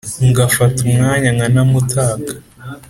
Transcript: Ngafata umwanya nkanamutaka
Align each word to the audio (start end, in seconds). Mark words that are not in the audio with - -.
Ngafata 0.27 0.77
umwanya 0.87 1.29
nkanamutaka 1.35 2.31